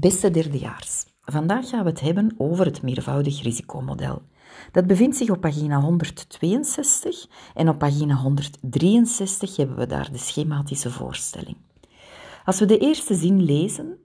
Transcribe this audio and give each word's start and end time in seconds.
Beste 0.00 0.30
derdejaars, 0.30 1.04
vandaag 1.20 1.68
gaan 1.68 1.84
we 1.84 1.90
het 1.90 2.00
hebben 2.00 2.34
over 2.38 2.64
het 2.64 2.82
meervoudig 2.82 3.42
risicomodel. 3.42 4.22
Dat 4.72 4.86
bevindt 4.86 5.16
zich 5.16 5.30
op 5.30 5.40
pagina 5.40 5.80
162 5.80 7.26
en 7.54 7.68
op 7.68 7.78
pagina 7.78 8.14
163 8.14 9.56
hebben 9.56 9.76
we 9.76 9.86
daar 9.86 10.12
de 10.12 10.18
schematische 10.18 10.90
voorstelling. 10.90 11.56
Als 12.44 12.58
we 12.58 12.66
de 12.66 12.78
eerste 12.78 13.14
zin 13.14 13.42
lezen, 13.42 13.98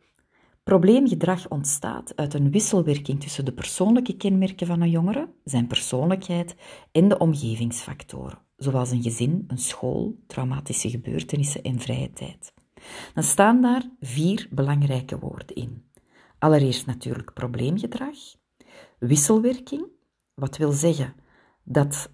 probleemgedrag 0.63 1.47
ontstaat 1.47 2.15
uit 2.15 2.33
een 2.33 2.51
wisselwerking 2.51 3.21
tussen 3.21 3.45
de 3.45 3.53
persoonlijke 3.53 4.17
kenmerken 4.17 4.67
van 4.67 4.81
een 4.81 4.89
jongere, 4.89 5.29
zijn 5.43 5.67
persoonlijkheid 5.67 6.55
en 6.91 7.07
de 7.07 7.17
omgevingsfactoren, 7.17 8.39
zoals 8.57 8.91
een 8.91 9.03
gezin, 9.03 9.43
een 9.47 9.57
school, 9.57 10.15
traumatische 10.27 10.89
gebeurtenissen 10.89 11.63
en 11.63 11.79
vrije 11.79 12.11
tijd. 12.11 12.53
Dan 13.13 13.23
staan 13.23 13.61
daar 13.61 13.89
vier 13.99 14.47
belangrijke 14.51 15.19
woorden 15.19 15.55
in. 15.55 15.83
Allereerst 16.39 16.85
natuurlijk 16.85 17.33
probleemgedrag, 17.33 18.17
wisselwerking, 18.99 19.85
wat 20.33 20.57
wil 20.57 20.71
zeggen 20.71 21.15
dat 21.63 22.11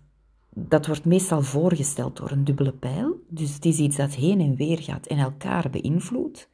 dat 0.58 0.88
wordt 0.88 1.06
meestal 1.06 1.42
voorgesteld 1.42 2.18
door 2.18 2.32
een 2.32 2.44
dubbele 2.44 2.74
pijl, 2.74 3.20
dus 3.30 3.54
het 3.54 3.66
is 3.66 3.78
iets 3.78 3.98
dat 3.98 4.14
heen 4.14 4.40
en 4.40 4.56
weer 4.56 4.82
gaat 4.82 5.08
en 5.08 5.18
elkaar 5.18 5.70
beïnvloedt. 5.70 6.50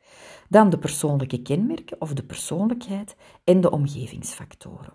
Dan 0.50 0.70
de 0.70 0.78
persoonlijke 0.78 1.42
kenmerken 1.42 2.02
of 2.02 2.14
de 2.14 2.24
persoonlijkheid 2.24 3.16
en 3.44 3.62
de 3.62 3.72
omgevingsfactoren. 3.72 4.94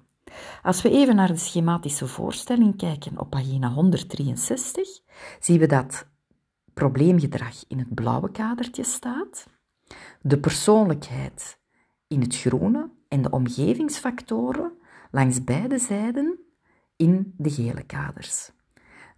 Als 0.63 0.83
we 0.83 0.91
even 0.91 1.17
naar 1.17 1.29
de 1.29 1.37
schematische 1.37 2.07
voorstelling 2.07 2.77
kijken 2.77 3.19
op 3.19 3.31
pagina 3.31 3.73
163, 3.73 4.89
zien 5.41 5.59
we 5.59 5.67
dat 5.67 6.09
probleemgedrag 6.77 7.65
in 7.69 7.79
het 7.79 7.95
blauwe 7.95 8.31
kadertje 8.31 8.85
staat, 8.85 9.47
de 10.21 10.39
persoonlijkheid 10.39 11.59
in 12.09 12.21
het 12.21 12.37
groene 12.37 12.91
en 13.09 13.23
de 13.23 13.31
omgevingsfactoren 13.31 14.73
langs 15.11 15.45
beide 15.45 15.79
zijden 15.79 16.39
in 16.97 17.35
de 17.37 17.51
gele 17.51 17.83
kaders. 17.83 18.51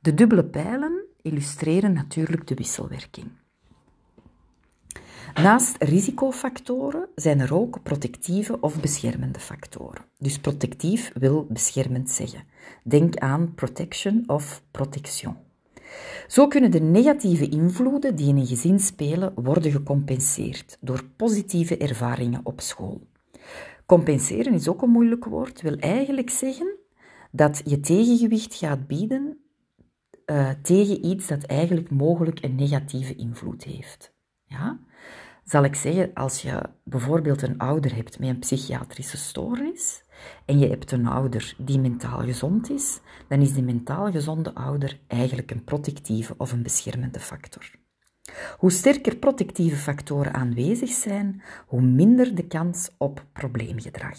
De 0.00 0.14
dubbele 0.14 0.44
pijlen 0.44 1.05
illustreren 1.22 1.92
natuurlijk 1.92 2.46
de 2.46 2.55
wisselwerking. 2.55 3.27
Naast 5.34 5.83
risicofactoren 5.83 7.08
zijn 7.14 7.40
er 7.40 7.55
ook 7.55 7.83
protectieve 7.83 8.61
of 8.61 8.80
beschermende 8.80 9.40
factoren. 9.40 10.05
Dus 10.18 10.38
protectief 10.38 11.11
wil 11.14 11.46
beschermend 11.48 12.11
zeggen. 12.11 12.44
Denk 12.83 13.16
aan 13.16 13.55
protection 13.55 14.24
of 14.27 14.62
protection. 14.70 15.47
Zo 16.27 16.47
kunnen 16.47 16.70
de 16.70 16.81
negatieve 16.81 17.48
invloeden 17.48 18.17
die 18.17 18.28
in 18.28 18.36
een 18.36 18.47
gezin 18.47 18.81
spelen 18.81 19.33
worden 19.34 19.72
gecompenseerd 19.72 20.78
door 20.80 21.05
positieve 21.17 21.77
ervaringen 21.77 22.41
op 22.42 22.61
school. 22.61 23.06
Compenseren 23.86 24.53
is 24.53 24.69
ook 24.69 24.83
een 24.83 24.91
moeilijk 24.91 25.25
woord, 25.25 25.61
wil 25.61 25.77
eigenlijk 25.77 26.30
zeggen 26.30 26.77
dat 27.30 27.62
je 27.64 27.80
tegengewicht 27.80 28.55
gaat 28.55 28.86
bieden 28.86 29.39
uh, 30.27 30.50
tegen 30.62 31.06
iets 31.06 31.27
dat 31.27 31.45
eigenlijk 31.45 31.91
mogelijk 31.91 32.42
een 32.42 32.55
negatieve 32.55 33.14
invloed 33.14 33.64
heeft. 33.64 34.12
Ja? 34.45 34.78
Zal 35.45 35.64
ik 35.64 35.75
zeggen, 35.75 36.11
als 36.14 36.42
je 36.42 36.62
bijvoorbeeld 36.84 37.42
een 37.42 37.58
ouder 37.58 37.95
hebt 37.95 38.19
met 38.19 38.28
een 38.28 38.39
psychiatrische 38.39 39.17
stoornis 39.17 40.02
en 40.44 40.58
je 40.58 40.69
hebt 40.69 40.92
een 40.92 41.06
ouder 41.06 41.55
die 41.58 41.78
mentaal 41.78 42.20
gezond 42.20 42.70
is, 42.70 43.00
dan 43.28 43.41
is 43.41 43.52
die 43.52 43.62
mentaal 43.62 44.11
gezonde 44.11 44.55
ouder 44.55 44.98
eigenlijk 45.06 45.50
een 45.50 45.64
protectieve 45.64 46.34
of 46.36 46.52
een 46.52 46.62
beschermende 46.62 47.20
factor. 47.20 47.70
Hoe 48.58 48.70
sterker 48.70 49.16
protectieve 49.16 49.77
factoren 49.77 50.34
aanwezig 50.34 50.91
zijn, 50.91 51.42
hoe 51.66 51.83
minder 51.83 52.34
de 52.34 52.46
kans 52.46 52.91
op 52.98 53.24
probleemgedrag. 53.33 54.19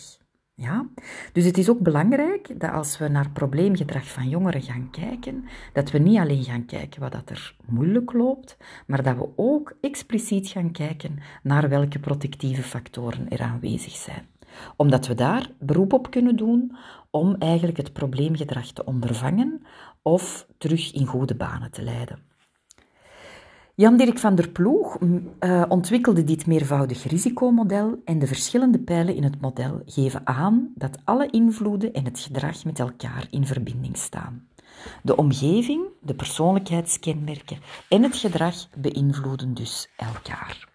Ja? 0.59 0.87
Dus 1.33 1.45
het 1.45 1.57
is 1.57 1.69
ook 1.69 1.79
belangrijk 1.79 2.59
dat 2.59 2.71
als 2.71 2.97
we 2.97 3.07
naar 3.07 3.29
probleemgedrag 3.29 4.07
van 4.07 4.29
jongeren 4.29 4.61
gaan 4.61 4.89
kijken, 4.91 5.45
dat 5.73 5.91
we 5.91 5.97
niet 5.97 6.17
alleen 6.17 6.43
gaan 6.43 6.65
kijken 6.65 7.01
wat 7.01 7.11
dat 7.11 7.29
er 7.29 7.55
moeilijk 7.65 8.13
loopt, 8.13 8.57
maar 8.87 9.03
dat 9.03 9.17
we 9.17 9.29
ook 9.35 9.77
expliciet 9.81 10.47
gaan 10.47 10.71
kijken 10.71 11.19
naar 11.43 11.69
welke 11.69 11.99
protectieve 11.99 12.63
factoren 12.63 13.29
er 13.29 13.41
aanwezig 13.41 13.95
zijn. 13.95 14.27
Omdat 14.75 15.07
we 15.07 15.13
daar 15.15 15.49
beroep 15.59 15.93
op 15.93 16.11
kunnen 16.11 16.35
doen 16.35 16.75
om 17.09 17.35
eigenlijk 17.39 17.77
het 17.77 17.93
probleemgedrag 17.93 18.71
te 18.71 18.85
ondervangen 18.85 19.61
of 20.01 20.47
terug 20.57 20.93
in 20.93 21.05
goede 21.05 21.35
banen 21.35 21.71
te 21.71 21.81
leiden. 21.81 22.27
Jan-Dirk 23.79 24.17
van 24.17 24.35
der 24.35 24.49
Ploeg 24.49 24.97
uh, 24.99 25.63
ontwikkelde 25.67 26.23
dit 26.23 26.45
meervoudig 26.45 27.03
risicomodel 27.03 28.01
en 28.05 28.19
de 28.19 28.27
verschillende 28.27 28.79
pijlen 28.79 29.15
in 29.15 29.23
het 29.23 29.41
model 29.41 29.81
geven 29.85 30.27
aan 30.27 30.71
dat 30.75 30.97
alle 31.03 31.29
invloeden 31.29 31.93
en 31.93 32.05
het 32.05 32.19
gedrag 32.19 32.65
met 32.65 32.79
elkaar 32.79 33.27
in 33.29 33.45
verbinding 33.45 33.97
staan. 33.97 34.47
De 35.03 35.15
omgeving, 35.15 35.83
de 36.01 36.13
persoonlijkheidskenmerken 36.13 37.57
en 37.89 38.03
het 38.03 38.15
gedrag 38.15 38.55
beïnvloeden 38.77 39.53
dus 39.53 39.89
elkaar. 39.97 40.67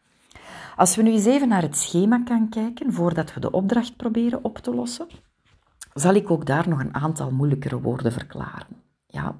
Als 0.76 0.96
we 0.96 1.02
nu 1.02 1.10
eens 1.10 1.24
even 1.24 1.48
naar 1.48 1.62
het 1.62 1.76
schema 1.76 2.22
gaan 2.24 2.48
kijken 2.48 2.92
voordat 2.92 3.34
we 3.34 3.40
de 3.40 3.50
opdracht 3.50 3.96
proberen 3.96 4.44
op 4.44 4.58
te 4.58 4.74
lossen, 4.74 5.06
zal 5.94 6.14
ik 6.14 6.30
ook 6.30 6.46
daar 6.46 6.68
nog 6.68 6.80
een 6.80 6.94
aantal 6.94 7.30
moeilijkere 7.30 7.80
woorden 7.80 8.12
verklaren. 8.12 8.82
Ja. 9.06 9.36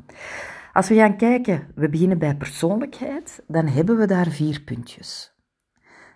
Als 0.72 0.88
we 0.88 0.94
gaan 0.94 1.16
kijken, 1.16 1.66
we 1.74 1.88
beginnen 1.88 2.18
bij 2.18 2.36
persoonlijkheid, 2.36 3.42
dan 3.46 3.66
hebben 3.66 3.96
we 3.96 4.06
daar 4.06 4.26
vier 4.26 4.60
puntjes. 4.60 5.32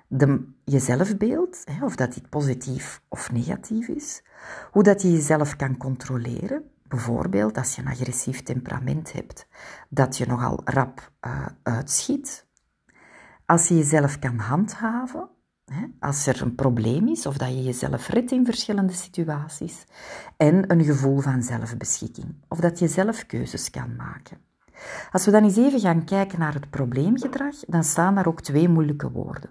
De, 0.08 0.52
je 0.64 1.48
of 1.82 1.96
dat 1.96 2.14
dit 2.14 2.28
positief 2.28 3.02
of 3.08 3.32
negatief 3.32 3.88
is. 3.88 4.22
Hoe 4.70 4.82
dat 4.82 5.02
je 5.02 5.10
jezelf 5.10 5.56
kan 5.56 5.76
controleren. 5.76 6.70
Bijvoorbeeld 6.88 7.56
als 7.56 7.74
je 7.74 7.82
een 7.82 7.88
agressief 7.88 8.42
temperament 8.42 9.12
hebt, 9.12 9.46
dat 9.88 10.16
je 10.16 10.26
nogal 10.26 10.60
rap 10.64 11.12
uh, 11.26 11.46
uitschiet. 11.62 12.47
Als 13.50 13.68
je 13.68 13.76
jezelf 13.76 14.18
kan 14.18 14.38
handhaven, 14.38 15.28
als 16.00 16.26
er 16.26 16.42
een 16.42 16.54
probleem 16.54 17.08
is 17.08 17.26
of 17.26 17.36
dat 17.36 17.48
je 17.48 17.62
jezelf 17.62 18.08
redt 18.08 18.30
in 18.32 18.44
verschillende 18.44 18.92
situaties. 18.92 19.84
En 20.36 20.72
een 20.72 20.84
gevoel 20.84 21.18
van 21.18 21.42
zelfbeschikking, 21.42 22.34
of 22.48 22.60
dat 22.60 22.78
je 22.78 22.88
zelf 22.88 23.26
keuzes 23.26 23.70
kan 23.70 23.96
maken. 23.96 24.38
Als 25.10 25.24
we 25.24 25.30
dan 25.30 25.44
eens 25.44 25.56
even 25.56 25.80
gaan 25.80 26.04
kijken 26.04 26.38
naar 26.38 26.54
het 26.54 26.70
probleemgedrag, 26.70 27.54
dan 27.66 27.84
staan 27.84 28.14
daar 28.14 28.26
ook 28.26 28.40
twee 28.40 28.68
moeilijke 28.68 29.10
woorden. 29.10 29.50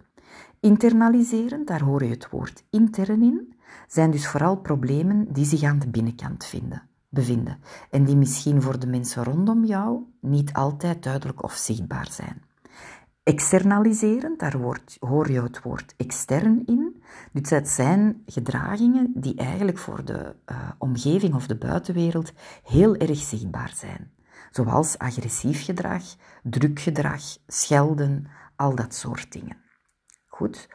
Internaliseren, 0.59 1.65
daar 1.65 1.81
hoor 1.81 2.03
je 2.03 2.09
het 2.09 2.29
woord 2.29 2.63
intern 2.69 3.21
in, 3.21 3.53
zijn 3.87 4.11
dus 4.11 4.27
vooral 4.27 4.57
problemen 4.57 5.33
die 5.33 5.45
zich 5.45 5.63
aan 5.63 5.79
de 5.79 5.89
binnenkant 5.89 6.45
vinden, 6.45 6.89
bevinden 7.09 7.59
en 7.91 8.03
die 8.03 8.15
misschien 8.15 8.61
voor 8.61 8.79
de 8.79 8.87
mensen 8.87 9.23
rondom 9.23 9.65
jou 9.65 10.03
niet 10.21 10.53
altijd 10.53 11.03
duidelijk 11.03 11.43
of 11.43 11.53
zichtbaar 11.53 12.07
zijn. 12.11 12.46
Externaliseren, 13.27 14.37
daar 14.37 14.55
hoor 14.99 15.31
je 15.31 15.41
het 15.41 15.61
woord 15.61 15.93
extern 15.97 16.63
in. 16.65 17.03
Dus 17.31 17.49
dat 17.49 17.67
zijn 17.67 18.23
gedragingen 18.25 19.11
die 19.15 19.35
eigenlijk 19.35 19.77
voor 19.77 20.05
de 20.05 20.35
uh, 20.51 20.71
omgeving 20.77 21.35
of 21.35 21.47
de 21.47 21.57
buitenwereld 21.57 22.33
heel 22.63 22.95
erg 22.95 23.17
zichtbaar 23.17 23.71
zijn 23.75 24.11
zoals 24.51 24.97
agressief 24.97 25.65
gedrag, 25.65 26.03
drukgedrag, 26.43 27.21
schelden, 27.47 28.27
al 28.55 28.75
dat 28.75 28.93
soort 28.93 29.31
dingen. 29.31 29.57
Goed, 30.25 30.69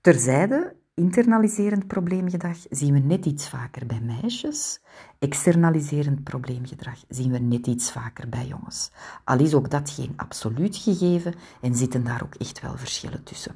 terzijde, 0.00 0.76
internaliserend 0.98 1.86
probleemgedrag 1.86 2.56
zien 2.70 2.92
we 2.92 2.98
net 2.98 3.26
iets 3.26 3.48
vaker 3.48 3.86
bij 3.86 4.00
meisjes. 4.00 4.80
Externaliserend 5.18 6.24
probleemgedrag 6.24 7.04
zien 7.08 7.32
we 7.32 7.38
net 7.38 7.66
iets 7.66 7.92
vaker 7.92 8.28
bij 8.28 8.46
jongens. 8.46 8.90
Al 9.24 9.38
is 9.38 9.54
ook 9.54 9.70
dat 9.70 9.90
geen 9.90 10.12
absoluut 10.16 10.76
gegeven 10.76 11.34
en 11.60 11.74
zitten 11.74 12.04
daar 12.04 12.22
ook 12.22 12.34
echt 12.34 12.60
wel 12.60 12.76
verschillen 12.76 13.22
tussen. 13.24 13.54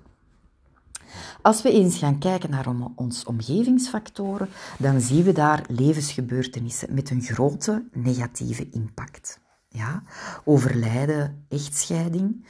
Als 1.42 1.62
we 1.62 1.72
eens 1.72 1.98
gaan 1.98 2.19
kijken 2.19 2.50
naar 2.50 2.66
onze 2.94 3.26
omgevingsfactoren, 3.26 4.48
dan 4.78 5.00
zien 5.00 5.24
we 5.24 5.33
daar 5.33 5.65
levensgebeurtenissen 5.68 6.94
met 6.94 7.10
een 7.10 7.22
grote 7.22 7.84
negatieve 7.92 8.68
impact. 8.71 9.41
Ja? 9.68 10.03
Overlijden, 10.44 11.44
echtscheiding. 11.48 12.44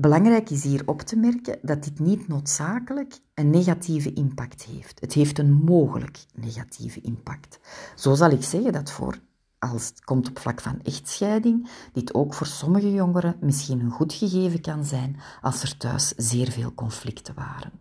Belangrijk 0.00 0.50
is 0.50 0.64
hier 0.64 0.82
op 0.86 1.00
te 1.00 1.16
merken 1.16 1.58
dat 1.62 1.84
dit 1.84 1.98
niet 1.98 2.28
noodzakelijk 2.28 3.18
een 3.34 3.50
negatieve 3.50 4.12
impact 4.12 4.62
heeft. 4.62 5.00
Het 5.00 5.12
heeft 5.12 5.38
een 5.38 5.52
mogelijk 5.52 6.18
negatieve 6.34 7.00
impact. 7.00 7.58
Zo 7.96 8.14
zal 8.14 8.30
ik 8.30 8.42
zeggen 8.42 8.72
dat 8.72 8.90
voor, 8.90 9.18
als 9.58 9.88
het 9.88 10.04
komt 10.04 10.28
op 10.28 10.38
vlak 10.38 10.60
van 10.60 10.80
echtscheiding, 10.82 11.70
dit 11.92 12.14
ook 12.14 12.34
voor 12.34 12.46
sommige 12.46 12.92
jongeren 12.92 13.36
misschien 13.40 13.80
een 13.80 13.90
goed 13.90 14.12
gegeven 14.12 14.60
kan 14.60 14.84
zijn 14.84 15.16
als 15.40 15.62
er 15.62 15.76
thuis 15.76 16.12
zeer 16.16 16.50
veel 16.50 16.74
conflicten 16.74 17.34
waren. 17.34 17.72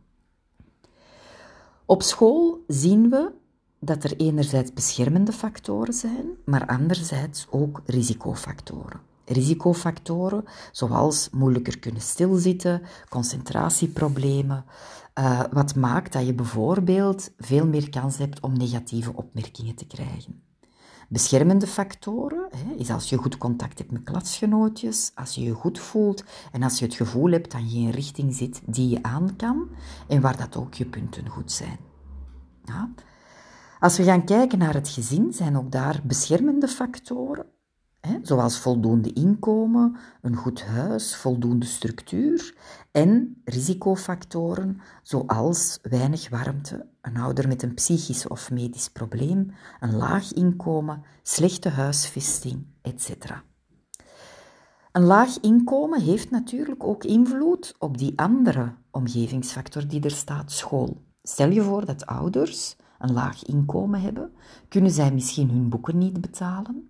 Op 1.85 2.03
school 2.03 2.63
zien 2.67 3.09
we 3.09 3.31
dat 3.79 4.03
er 4.03 4.15
enerzijds 4.15 4.73
beschermende 4.73 5.31
factoren 5.31 5.93
zijn, 5.93 6.25
maar 6.45 6.65
anderzijds 6.67 7.47
ook 7.49 7.81
risicofactoren. 7.85 9.06
Risicofactoren 9.27 10.43
zoals 10.71 11.29
moeilijker 11.31 11.79
kunnen 11.79 12.01
stilzitten, 12.01 12.81
concentratieproblemen, 13.09 14.65
uh, 15.19 15.43
wat 15.51 15.75
maakt 15.75 16.13
dat 16.13 16.25
je 16.25 16.33
bijvoorbeeld 16.33 17.31
veel 17.37 17.67
meer 17.67 17.89
kans 17.89 18.17
hebt 18.17 18.39
om 18.39 18.57
negatieve 18.57 19.15
opmerkingen 19.15 19.75
te 19.75 19.87
krijgen. 19.87 20.41
Beschermende 21.09 21.67
factoren 21.67 22.47
hè, 22.55 22.73
is 22.73 22.89
als 22.89 23.09
je 23.09 23.17
goed 23.17 23.37
contact 23.37 23.77
hebt 23.77 23.91
met 23.91 24.03
klasgenootjes, 24.03 25.11
als 25.15 25.35
je 25.35 25.41
je 25.41 25.53
goed 25.53 25.79
voelt 25.79 26.23
en 26.51 26.63
als 26.63 26.79
je 26.79 26.85
het 26.85 26.95
gevoel 26.95 27.31
hebt 27.31 27.51
dat 27.51 27.71
je 27.71 27.79
in 27.79 27.85
een 27.85 27.91
richting 27.91 28.35
zit 28.35 28.61
die 28.65 28.89
je 28.89 29.03
aan 29.03 29.35
kan 29.35 29.69
en 30.07 30.21
waar 30.21 30.37
dat 30.37 30.57
ook 30.57 30.73
je 30.73 30.85
punten 30.85 31.29
goed 31.29 31.51
zijn. 31.51 31.77
Ja. 32.63 32.89
Als 33.79 33.97
we 33.97 34.03
gaan 34.03 34.25
kijken 34.25 34.57
naar 34.57 34.73
het 34.73 34.89
gezin, 34.89 35.33
zijn 35.33 35.57
ook 35.57 35.71
daar 35.71 36.01
beschermende 36.03 36.67
factoren 36.67 37.45
zoals 38.21 38.59
voldoende 38.59 39.13
inkomen, 39.13 39.95
een 40.21 40.35
goed 40.35 40.63
huis, 40.63 41.15
voldoende 41.15 41.65
structuur 41.65 42.55
en 42.91 43.41
risicofactoren 43.43 44.81
zoals 45.03 45.79
weinig 45.81 46.29
warmte, 46.29 46.85
een 47.01 47.17
ouder 47.17 47.47
met 47.47 47.63
een 47.63 47.73
psychisch 47.73 48.27
of 48.27 48.51
medisch 48.51 48.89
probleem, 48.89 49.51
een 49.79 49.95
laag 49.95 50.33
inkomen, 50.33 51.03
slechte 51.23 51.69
huisvesting, 51.69 52.65
etc. 52.81 53.11
Een 54.91 55.03
laag 55.03 55.39
inkomen 55.39 56.01
heeft 56.01 56.31
natuurlijk 56.31 56.83
ook 56.83 57.03
invloed 57.03 57.75
op 57.79 57.97
die 57.97 58.13
andere 58.15 58.73
omgevingsfactor 58.91 59.87
die 59.87 60.01
er 60.01 60.11
staat, 60.11 60.51
school. 60.51 61.05
Stel 61.21 61.49
je 61.49 61.61
voor 61.61 61.85
dat 61.85 62.05
ouders 62.05 62.75
een 62.99 63.13
laag 63.13 63.45
inkomen 63.45 64.01
hebben, 64.01 64.31
kunnen 64.67 64.91
zij 64.91 65.13
misschien 65.13 65.49
hun 65.49 65.69
boeken 65.69 65.97
niet 65.97 66.21
betalen, 66.21 66.89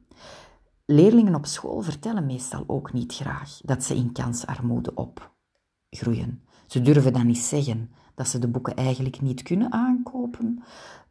Leerlingen 0.89 1.35
op 1.35 1.45
school 1.45 1.81
vertellen 1.81 2.25
meestal 2.25 2.63
ook 2.67 2.93
niet 2.93 3.13
graag 3.13 3.59
dat 3.63 3.83
ze 3.83 3.95
in 3.95 4.11
kansarmoede 4.11 4.93
opgroeien. 4.93 6.41
Ze 6.67 6.81
durven 6.81 7.13
dan 7.13 7.25
niet 7.25 7.37
zeggen 7.37 7.91
dat 8.15 8.27
ze 8.27 8.39
de 8.39 8.47
boeken 8.47 8.75
eigenlijk 8.75 9.21
niet 9.21 9.41
kunnen 9.41 9.71
aankopen, 9.71 10.63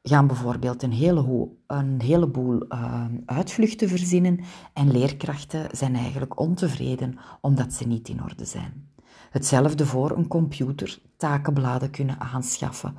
gaan 0.02 0.26
bijvoorbeeld 0.26 0.82
een, 0.82 0.92
hele 0.92 1.48
een 1.66 2.00
heleboel 2.00 2.64
uh, 2.68 3.04
uitvluchten 3.26 3.88
verzinnen 3.88 4.40
en 4.72 4.90
leerkrachten 4.90 5.76
zijn 5.76 5.94
eigenlijk 5.94 6.40
ontevreden 6.40 7.18
omdat 7.40 7.72
ze 7.72 7.86
niet 7.86 8.08
in 8.08 8.22
orde 8.22 8.44
zijn. 8.44 8.90
Hetzelfde 9.30 9.86
voor 9.86 10.10
een 10.10 10.28
computer, 10.28 10.98
takenbladen 11.16 11.90
kunnen 11.90 12.20
aanschaffen, 12.20 12.96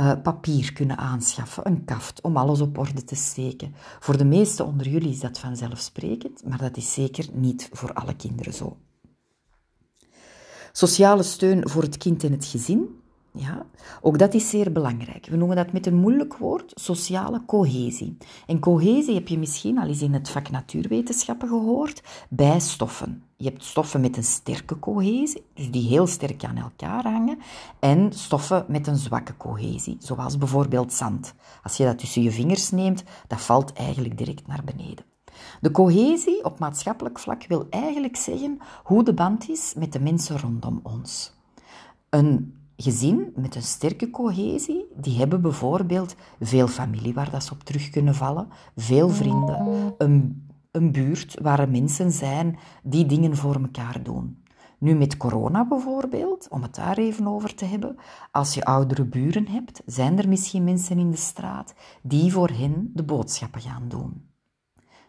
uh, 0.00 0.12
papier 0.22 0.72
kunnen 0.72 0.96
aanschaffen, 0.98 1.66
een 1.66 1.84
kaft 1.84 2.20
om 2.20 2.36
alles 2.36 2.60
op 2.60 2.78
orde 2.78 3.04
te 3.04 3.14
steken. 3.14 3.74
Voor 4.00 4.16
de 4.16 4.24
meesten 4.24 4.66
onder 4.66 4.88
jullie 4.88 5.10
is 5.10 5.20
dat 5.20 5.38
vanzelfsprekend, 5.38 6.44
maar 6.44 6.58
dat 6.58 6.76
is 6.76 6.92
zeker 6.92 7.28
niet 7.32 7.68
voor 7.72 7.92
alle 7.92 8.16
kinderen 8.16 8.54
zo. 8.54 8.76
Sociale 10.72 11.22
steun 11.22 11.68
voor 11.68 11.82
het 11.82 11.96
kind 11.96 12.24
en 12.24 12.32
het 12.32 12.44
gezin 12.44 12.99
ja, 13.32 13.66
ook 14.00 14.18
dat 14.18 14.34
is 14.34 14.50
zeer 14.50 14.72
belangrijk. 14.72 15.26
We 15.26 15.36
noemen 15.36 15.56
dat 15.56 15.72
met 15.72 15.86
een 15.86 15.94
moeilijk 15.94 16.36
woord 16.36 16.72
sociale 16.74 17.44
cohesie. 17.46 18.16
En 18.46 18.58
cohesie 18.58 19.14
heb 19.14 19.28
je 19.28 19.38
misschien 19.38 19.78
al 19.78 19.86
eens 19.86 20.02
in 20.02 20.12
het 20.12 20.28
vak 20.28 20.50
natuurwetenschappen 20.50 21.48
gehoord 21.48 22.02
bij 22.28 22.60
stoffen. 22.60 23.22
Je 23.36 23.48
hebt 23.48 23.64
stoffen 23.64 24.00
met 24.00 24.16
een 24.16 24.24
sterke 24.24 24.78
cohesie, 24.78 25.44
dus 25.54 25.70
die 25.70 25.88
heel 25.88 26.06
sterk 26.06 26.44
aan 26.44 26.56
elkaar 26.56 27.02
hangen, 27.02 27.38
en 27.78 28.12
stoffen 28.12 28.64
met 28.68 28.86
een 28.86 28.96
zwakke 28.96 29.36
cohesie, 29.36 29.96
zoals 29.98 30.38
bijvoorbeeld 30.38 30.92
zand. 30.92 31.34
Als 31.62 31.76
je 31.76 31.84
dat 31.84 31.98
tussen 31.98 32.22
je 32.22 32.30
vingers 32.30 32.70
neemt, 32.70 33.04
dat 33.26 33.40
valt 33.40 33.72
eigenlijk 33.72 34.18
direct 34.18 34.46
naar 34.46 34.64
beneden. 34.64 35.04
De 35.60 35.70
cohesie 35.70 36.44
op 36.44 36.58
maatschappelijk 36.58 37.18
vlak 37.18 37.46
wil 37.46 37.66
eigenlijk 37.70 38.16
zeggen 38.16 38.58
hoe 38.82 39.04
de 39.04 39.14
band 39.14 39.48
is 39.48 39.74
met 39.76 39.92
de 39.92 40.00
mensen 40.00 40.38
rondom 40.38 40.80
ons. 40.82 41.32
Een 42.08 42.59
gezin 42.82 43.32
met 43.36 43.54
een 43.54 43.62
sterke 43.62 44.10
cohesie, 44.10 44.86
die 44.96 45.18
hebben 45.18 45.40
bijvoorbeeld 45.40 46.14
veel 46.40 46.68
familie 46.68 47.14
waar 47.14 47.30
dat 47.30 47.44
ze 47.44 47.52
op 47.52 47.62
terug 47.62 47.90
kunnen 47.90 48.14
vallen, 48.14 48.48
veel 48.76 49.08
vrienden, 49.08 49.94
een, 49.98 50.48
een 50.70 50.92
buurt 50.92 51.40
waar 51.42 51.68
mensen 51.68 52.12
zijn 52.12 52.58
die 52.82 53.06
dingen 53.06 53.36
voor 53.36 53.54
elkaar 53.54 54.02
doen. 54.02 54.44
Nu 54.78 54.94
met 54.94 55.16
corona 55.16 55.66
bijvoorbeeld, 55.66 56.48
om 56.48 56.62
het 56.62 56.74
daar 56.74 56.98
even 56.98 57.26
over 57.26 57.54
te 57.54 57.64
hebben, 57.64 57.96
als 58.30 58.54
je 58.54 58.64
oudere 58.64 59.04
buren 59.04 59.48
hebt, 59.48 59.82
zijn 59.86 60.18
er 60.18 60.28
misschien 60.28 60.64
mensen 60.64 60.98
in 60.98 61.10
de 61.10 61.16
straat 61.16 61.74
die 62.02 62.32
voor 62.32 62.48
hen 62.48 62.90
de 62.94 63.02
boodschappen 63.02 63.60
gaan 63.60 63.88
doen. 63.88 64.28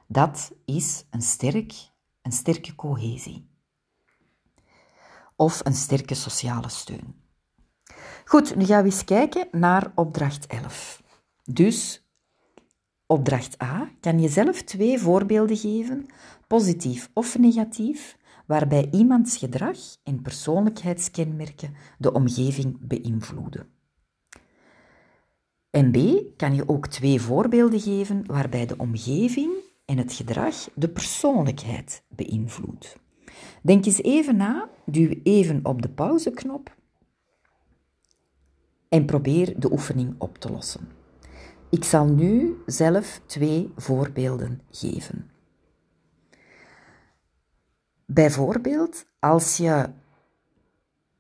Dat 0.08 0.52
is 0.66 1.06
een, 1.10 1.22
sterk, 1.22 1.74
een 2.22 2.32
sterke 2.32 2.76
cohesie. 2.76 3.50
Of 5.36 5.66
een 5.66 5.76
sterke 5.76 6.16
sociale 6.16 6.70
steun. 6.70 7.21
Goed, 8.26 8.56
nu 8.56 8.66
gaan 8.66 8.84
we 8.84 8.90
eens 8.90 9.04
kijken 9.04 9.48
naar 9.52 9.92
opdracht 9.96 10.48
11. 10.48 11.04
Dus 11.44 12.06
opdracht 13.06 13.62
A 13.64 13.90
kan 14.00 14.20
je 14.20 14.30
zelf 14.30 14.62
twee 14.62 15.00
voorbeelden 15.00 15.58
geven, 15.58 16.06
positief 16.48 17.10
of 17.14 17.38
negatief, 17.38 18.18
waarbij 18.46 18.88
iemands 18.92 19.38
gedrag 19.38 19.78
en 20.04 20.22
persoonlijkheidskenmerken 20.22 21.76
de 21.98 22.14
omgeving 22.14 22.78
beïnvloeden. 22.80 23.68
En 25.70 25.92
B 25.92 25.98
kan 26.38 26.56
je 26.56 26.70
ook 26.70 26.88
twee 26.88 27.22
voorbeelden 27.22 27.80
geven 27.80 28.24
waarbij 28.26 28.66
de 28.66 28.78
omgeving 28.78 29.52
en 29.86 29.98
het 29.98 30.14
gedrag 30.14 30.70
de 30.76 30.90
persoonlijkheid 30.90 32.04
beïnvloedt. 32.08 32.96
Denk 33.62 33.86
eens 33.86 34.02
even 34.02 34.36
na, 34.36 34.70
duw 34.86 35.14
even 35.24 35.60
op 35.64 35.82
de 35.82 35.90
pauzeknop 35.90 36.76
en 38.92 39.06
probeer 39.06 39.60
de 39.60 39.72
oefening 39.72 40.16
op 40.18 40.38
te 40.38 40.52
lossen. 40.52 40.90
Ik 41.70 41.84
zal 41.84 42.06
nu 42.06 42.62
zelf 42.66 43.22
twee 43.26 43.72
voorbeelden 43.76 44.62
geven. 44.72 45.30
Bijvoorbeeld, 48.06 49.06
als 49.20 49.58
je 49.58 49.90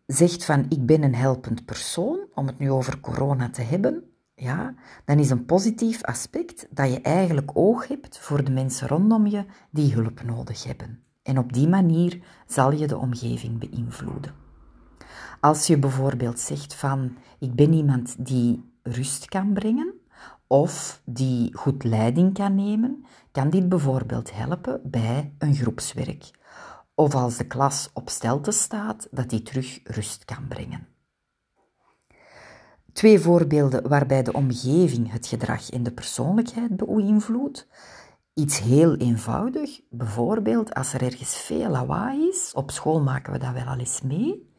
zegt 0.06 0.45
van 0.45 0.65
ik 0.69 0.85
ben 0.85 1.03
een 1.03 1.15
helpend 1.15 1.65
persoon, 1.65 2.19
om 2.33 2.47
het 2.47 2.59
nu 2.59 2.71
over 2.71 3.00
corona 3.00 3.50
te 3.50 3.62
hebben, 3.62 4.03
ja, 4.35 4.75
dan 5.06 5.19
is 5.19 5.29
een 5.29 5.45
positief 5.45 6.03
aspect 6.03 6.68
dat 6.69 6.91
je 6.91 7.01
eigenlijk 7.01 7.51
oog 7.53 7.88
hebt 7.88 8.19
voor 8.19 8.44
de 8.44 8.51
mensen 8.51 8.88
rondom 8.88 9.27
je 9.27 9.45
die 9.69 9.94
hulp 9.94 10.23
nodig 10.23 10.63
hebben. 10.63 11.03
En 11.23 11.38
op 11.38 11.53
die 11.53 11.68
manier 11.68 12.23
zal 12.47 12.71
je 12.71 12.88
de 12.88 12.97
omgeving 12.97 13.59
beïnvloeden. 13.59 14.50
Als 15.41 15.67
je 15.67 15.77
bijvoorbeeld 15.77 16.39
zegt 16.39 16.73
van 16.73 17.17
ik 17.39 17.55
ben 17.55 17.73
iemand 17.73 18.25
die 18.25 18.71
rust 18.83 19.25
kan 19.25 19.53
brengen 19.53 19.93
of 20.47 21.01
die 21.06 21.57
goed 21.57 21.83
leiding 21.83 22.33
kan 22.33 22.56
nemen, 22.56 23.06
kan 23.31 23.49
dit 23.49 23.69
bijvoorbeeld 23.69 24.33
helpen 24.33 24.81
bij 24.83 25.33
een 25.37 25.56
groepswerk. 25.56 26.31
Of 26.95 27.16
als 27.16 27.37
de 27.37 27.47
klas 27.47 27.89
op 27.94 28.09
stelte 28.09 28.51
staat, 28.51 29.07
dat 29.11 29.30
die 29.30 29.42
terug 29.42 29.80
rust 29.83 30.25
kan 30.25 30.47
brengen. 30.47 30.87
Twee 32.94 33.19
voorbeelden 33.19 33.87
waarbij 33.89 34.23
de 34.23 34.33
omgeving 34.33 35.11
het 35.11 35.27
gedrag 35.27 35.69
en 35.69 35.83
de 35.83 35.92
persoonlijkheid 35.92 36.75
beïnvloedt. 36.75 37.68
Iets 38.33 38.59
heel 38.59 38.95
eenvoudig, 38.95 39.81
bijvoorbeeld 39.89 40.73
als 40.73 40.94
er 40.94 41.01
ergens 41.01 41.35
veel 41.35 41.69
lawaai 41.69 42.27
is, 42.27 42.51
op 42.54 42.71
school 42.71 43.01
maken 43.01 43.33
we 43.33 43.39
dat 43.39 43.54
wel 43.54 43.66
al 43.66 43.77
eens 43.77 44.01
mee, 44.01 44.50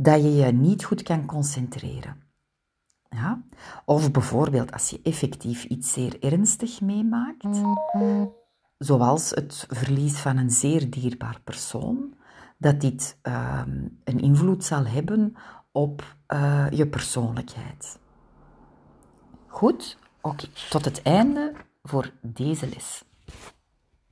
dat 0.00 0.22
je 0.22 0.34
je 0.34 0.52
niet 0.52 0.84
goed 0.84 1.02
kan 1.02 1.26
concentreren. 1.26 2.22
Ja? 3.10 3.42
Of 3.84 4.10
bijvoorbeeld 4.10 4.72
als 4.72 4.90
je 4.90 5.00
effectief 5.02 5.64
iets 5.64 5.92
zeer 5.92 6.22
ernstig 6.22 6.80
meemaakt, 6.80 7.46
zoals 8.78 9.30
het 9.30 9.66
verlies 9.68 10.18
van 10.18 10.36
een 10.36 10.50
zeer 10.50 10.90
dierbaar 10.90 11.40
persoon, 11.44 12.14
dat 12.58 12.80
dit 12.80 13.18
ehm, 13.22 13.86
een 14.04 14.20
invloed 14.20 14.64
zal 14.64 14.86
hebben 14.86 15.34
op 15.72 16.16
uh, 16.28 16.66
je 16.70 16.86
persoonlijkheid. 16.86 17.98
Goed, 19.46 19.98
oké, 20.20 20.46
tot 20.70 20.84
het 20.84 21.02
einde 21.02 21.52
voor 21.82 22.12
deze 22.22 22.68
les. 22.68 23.04